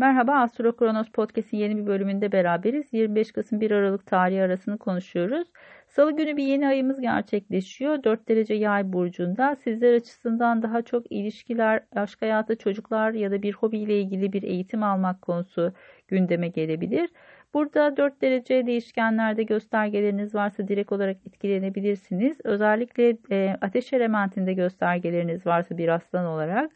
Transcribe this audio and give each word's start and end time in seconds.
Merhaba 0.00 0.32
Astro 0.32 0.76
Kronos 0.76 1.08
Podcast'in 1.10 1.56
yeni 1.56 1.76
bir 1.76 1.86
bölümünde 1.86 2.32
beraberiz. 2.32 2.92
25 2.92 3.32
Kasım 3.32 3.60
1 3.60 3.70
Aralık 3.70 4.06
tarihi 4.06 4.42
arasını 4.42 4.78
konuşuyoruz. 4.78 5.48
Salı 5.88 6.16
günü 6.16 6.36
bir 6.36 6.44
yeni 6.44 6.68
ayımız 6.68 7.00
gerçekleşiyor. 7.00 8.04
4 8.04 8.28
derece 8.28 8.54
yay 8.54 8.92
burcunda. 8.92 9.56
Sizler 9.56 9.94
açısından 9.94 10.62
daha 10.62 10.82
çok 10.82 11.12
ilişkiler, 11.12 11.80
aşk 11.96 12.22
hayatı, 12.22 12.56
çocuklar 12.56 13.12
ya 13.12 13.30
da 13.30 13.42
bir 13.42 13.52
hobiyle 13.52 14.00
ilgili 14.00 14.32
bir 14.32 14.42
eğitim 14.42 14.82
almak 14.82 15.22
konusu 15.22 15.72
gündeme 16.08 16.48
gelebilir. 16.48 17.10
Burada 17.54 17.96
4 17.96 18.22
derece 18.22 18.66
değişkenlerde 18.66 19.42
göstergeleriniz 19.42 20.34
varsa 20.34 20.68
direkt 20.68 20.92
olarak 20.92 21.16
etkilenebilirsiniz. 21.26 22.36
Özellikle 22.44 23.16
e, 23.30 23.56
ateş 23.60 23.92
elementinde 23.92 24.52
göstergeleriniz 24.54 25.46
varsa 25.46 25.78
bir 25.78 25.88
aslan 25.88 26.26
olarak 26.26 26.70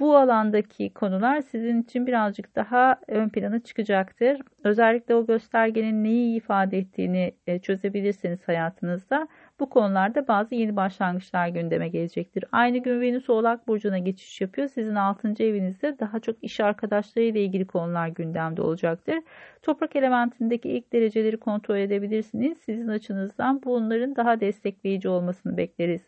bu 0.00 0.16
alandaki 0.16 0.94
konular 0.94 1.40
sizin 1.40 1.82
için 1.82 2.06
birazcık 2.06 2.56
daha 2.56 2.96
ön 3.08 3.28
plana 3.28 3.60
çıkacaktır. 3.60 4.40
Özellikle 4.64 5.14
o 5.14 5.26
göstergenin 5.26 6.04
neyi 6.04 6.36
ifade 6.36 6.78
ettiğini 6.78 7.32
e, 7.46 7.58
çözebilirseniz 7.58 8.48
hayatınızda 8.48 9.28
bu 9.60 9.68
konularda 9.70 10.28
bazı 10.28 10.54
yeni 10.54 10.76
başlangıçlar 10.76 11.48
gündeme 11.48 11.88
gelecektir. 11.88 12.44
Aynı 12.52 12.78
gün 12.78 13.00
Venüs 13.00 13.30
Oğlak 13.30 13.68
Burcu'na 13.68 13.98
geçiş 13.98 14.40
yapıyor. 14.40 14.68
Sizin 14.68 14.94
6. 14.94 15.42
evinizde 15.42 15.98
daha 15.98 16.20
çok 16.20 16.44
iş 16.44 16.60
arkadaşları 16.60 17.24
ile 17.24 17.44
ilgili 17.44 17.66
konular 17.66 18.08
gündemde 18.08 18.62
olacaktır. 18.62 19.18
Toprak 19.62 19.96
elementindeki 19.96 20.68
ilk 20.68 20.92
dereceleri 20.92 21.36
kontrol 21.36 21.76
edebilirsiniz. 21.76 22.58
Sizin 22.58 22.88
açınızdan 22.88 23.62
bunların 23.64 24.16
daha 24.16 24.40
destekleyici 24.40 25.08
olmasını 25.08 25.56
bekleriz. 25.56 26.02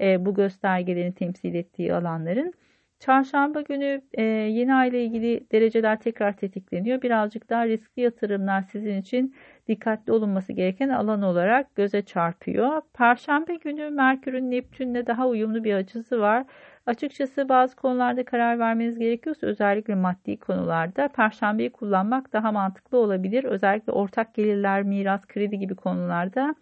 E, 0.00 0.26
bu 0.26 0.34
göstergelerin 0.34 1.12
temsil 1.12 1.54
ettiği 1.54 1.94
alanların. 1.94 2.54
Çarşamba 3.00 3.60
günü 3.60 4.02
e, 4.14 4.22
yeni 4.22 4.74
ay 4.74 4.88
ile 4.88 5.04
ilgili 5.04 5.50
dereceler 5.52 6.00
tekrar 6.00 6.36
tetikleniyor. 6.36 7.02
Birazcık 7.02 7.50
daha 7.50 7.66
riskli 7.66 8.02
yatırımlar 8.02 8.62
sizin 8.62 8.96
için 9.00 9.34
dikkatli 9.68 10.12
olunması 10.12 10.52
gereken 10.52 10.88
alan 10.88 11.22
olarak 11.22 11.76
göze 11.76 12.02
çarpıyor. 12.02 12.82
Perşembe 12.94 13.54
günü 13.54 13.90
Merkür'ün 13.90 14.50
Neptün'le 14.50 15.06
daha 15.06 15.28
uyumlu 15.28 15.64
bir 15.64 15.74
açısı 15.74 16.20
var. 16.20 16.44
Açıkçası 16.86 17.48
bazı 17.48 17.76
konularda 17.76 18.24
karar 18.24 18.58
vermeniz 18.58 18.98
gerekiyorsa 18.98 19.46
özellikle 19.46 19.94
maddi 19.94 20.38
konularda 20.38 21.08
Perşembeyi 21.08 21.70
kullanmak 21.70 22.32
daha 22.32 22.52
mantıklı 22.52 22.98
olabilir. 22.98 23.44
Özellikle 23.44 23.92
ortak 23.92 24.34
gelirler, 24.34 24.82
miras, 24.82 25.26
kredi 25.26 25.58
gibi 25.58 25.74
konularda 25.74 26.54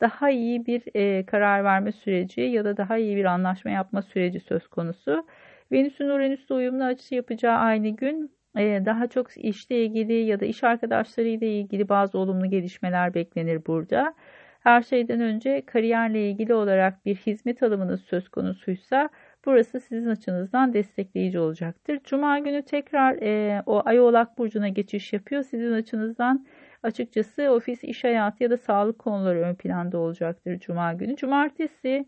daha 0.00 0.30
iyi 0.30 0.66
bir 0.66 0.82
e, 0.94 1.26
karar 1.26 1.64
verme 1.64 1.92
süreci 1.92 2.40
ya 2.40 2.64
da 2.64 2.76
daha 2.76 2.96
iyi 2.98 3.16
bir 3.16 3.24
anlaşma 3.24 3.70
yapma 3.70 4.02
süreci 4.02 4.40
söz 4.40 4.68
konusu. 4.68 5.26
Venüs'ün 5.72 6.08
Uranüs'le 6.08 6.50
uyumlu 6.50 6.84
açısı 6.84 7.14
yapacağı 7.14 7.56
aynı 7.56 7.88
gün 7.88 8.38
e, 8.58 8.82
daha 8.86 9.06
çok 9.06 9.36
işle 9.36 9.84
ilgili 9.84 10.12
ya 10.12 10.40
da 10.40 10.44
iş 10.44 10.64
arkadaşlarıyla 10.64 11.46
ilgili 11.46 11.88
bazı 11.88 12.18
olumlu 12.18 12.50
gelişmeler 12.50 13.14
beklenir 13.14 13.66
burada. 13.66 14.14
Her 14.60 14.82
şeyden 14.82 15.20
önce 15.20 15.66
kariyerle 15.66 16.30
ilgili 16.30 16.54
olarak 16.54 17.04
bir 17.06 17.16
hizmet 17.16 17.62
alımınız 17.62 18.00
söz 18.02 18.28
konusuysa 18.28 19.08
burası 19.46 19.80
sizin 19.80 20.08
açınızdan 20.08 20.72
destekleyici 20.72 21.38
olacaktır. 21.38 22.00
Cuma 22.04 22.38
günü 22.38 22.62
tekrar 22.62 23.16
e, 23.22 23.62
o 23.66 23.82
Ay 23.84 24.00
Oğlak 24.00 24.38
Burcu'na 24.38 24.68
geçiş 24.68 25.12
yapıyor. 25.12 25.42
Sizin 25.42 25.72
açınızdan 25.72 26.46
açıkçası 26.82 27.50
ofis, 27.50 27.84
iş 27.84 28.04
hayatı 28.04 28.42
ya 28.42 28.50
da 28.50 28.56
sağlık 28.56 28.98
konuları 28.98 29.38
ön 29.38 29.54
planda 29.54 29.98
olacaktır 29.98 30.58
Cuma 30.58 30.92
günü. 30.92 31.16
Cumartesi 31.16 32.06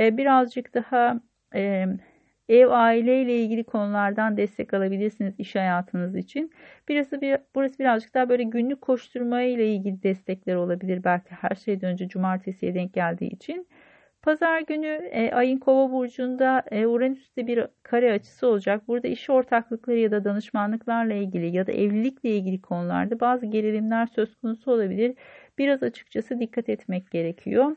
e, 0.00 0.16
birazcık 0.16 0.74
daha 0.74 1.20
e, 1.54 1.86
Ev 2.48 2.68
aile 2.70 3.22
ile 3.22 3.36
ilgili 3.36 3.64
konulardan 3.64 4.36
destek 4.36 4.74
alabilirsiniz 4.74 5.34
iş 5.38 5.54
hayatınız 5.54 6.16
için. 6.16 6.52
Burası, 6.88 7.20
bir, 7.20 7.38
burası 7.54 7.78
birazcık 7.78 8.14
daha 8.14 8.28
böyle 8.28 8.42
günlük 8.42 8.80
koşturma 8.80 9.42
ile 9.42 9.74
ilgili 9.74 10.02
destekler 10.02 10.54
olabilir. 10.54 11.04
Belki 11.04 11.30
her 11.30 11.56
şeyden 11.56 11.92
önce 11.92 12.08
cumartesiye 12.08 12.74
denk 12.74 12.94
geldiği 12.94 13.30
için. 13.30 13.66
Pazar 14.22 14.60
günü 14.60 14.86
e, 15.12 15.30
ayın 15.32 15.58
kova 15.58 15.92
burcunda 15.92 16.62
e, 16.70 16.86
Uranüs'te 16.86 17.46
bir 17.46 17.66
kare 17.82 18.12
açısı 18.12 18.46
olacak. 18.46 18.88
Burada 18.88 19.08
iş 19.08 19.30
ortaklıkları 19.30 19.98
ya 19.98 20.10
da 20.10 20.24
danışmanlıklarla 20.24 21.14
ilgili 21.14 21.56
ya 21.56 21.66
da 21.66 21.72
evlilikle 21.72 22.30
ilgili 22.30 22.60
konularda 22.62 23.20
bazı 23.20 23.46
gerilimler 23.46 24.06
söz 24.06 24.36
konusu 24.36 24.72
olabilir. 24.72 25.14
Biraz 25.58 25.82
açıkçası 25.82 26.40
dikkat 26.40 26.68
etmek 26.68 27.10
gerekiyor. 27.10 27.76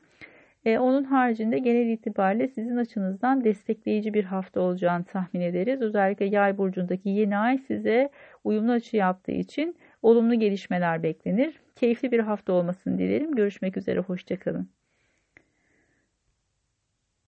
E, 0.66 0.80
onun 0.80 1.04
haricinde 1.04 1.60
genel 1.60 1.88
itibariyle 1.88 2.48
sizin 2.48 2.78
açınızdan 2.78 3.44
destekleyici 3.44 4.14
bir 4.14 4.24
hafta 4.24 4.62
olacağını 4.62 5.04
tahmin 5.04 5.42
ederiz. 5.42 5.82
Özellikle 5.82 6.26
yay 6.26 6.58
burcundaki 6.58 7.10
yeni 7.10 7.38
ay 7.38 7.58
size 7.58 8.10
uyumlu 8.44 8.72
açı 8.72 8.98
yaptığı 8.98 9.32
için 9.32 9.78
olumlu 10.02 10.36
gelişmeler 10.40 11.04
beklenir. 11.04 11.62
Keyifli 11.76 12.12
bir 12.12 12.20
hafta 12.20 12.54
olmasını 12.54 12.98
dilerim. 13.00 13.36
Görüşmek 13.36 13.78
üzere, 13.78 14.00
hoşçakalın. 14.00 14.81